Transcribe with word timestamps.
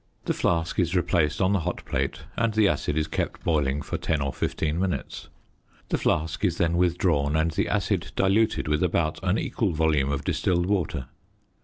The 0.25 0.33
flask 0.33 0.79
is 0.79 0.95
replaced 0.95 1.41
on 1.41 1.53
the 1.53 1.59
hot 1.59 1.85
plate 1.85 2.21
and 2.35 2.55
the 2.55 2.67
acid 2.67 2.97
is 2.97 3.07
kept 3.07 3.43
boiling 3.43 3.83
for 3.83 3.99
10 3.99 4.19
or 4.19 4.33
15 4.33 4.79
minutes. 4.79 5.29
The 5.89 5.97
flask 5.99 6.43
is 6.43 6.57
then 6.57 6.75
withdrawn 6.75 7.35
and 7.35 7.51
the 7.51 7.67
acid 7.67 8.11
diluted 8.15 8.67
with 8.67 8.81
about 8.81 9.19
an 9.21 9.37
equal 9.37 9.73
volume 9.73 10.11
of 10.11 10.23
distilled 10.23 10.65
water. 10.65 11.05